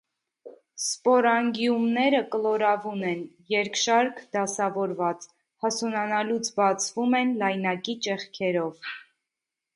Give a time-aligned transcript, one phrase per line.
[0.83, 3.21] Սպորանգիումները կլորավուն են,
[3.55, 5.29] երկշարք դասավորված,
[5.67, 8.93] հասունանալուց բացվում են լայնակի ճեղքերով։